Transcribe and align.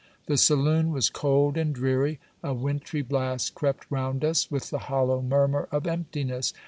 The 0.25 0.35
saloon 0.35 0.89
was 0.89 1.11
cold 1.11 1.57
and 1.57 1.75
dreary; 1.75 2.19
a 2.41 2.55
wintry 2.55 3.03
blast 3.03 3.53
crept 3.53 3.85
round 3.91 4.25
us, 4.25 4.49
with 4.49 4.71
the 4.71 4.79
hollow 4.89 5.21
murmur 5.21 5.69
of 5.71 5.85
emptiness. 5.85 6.53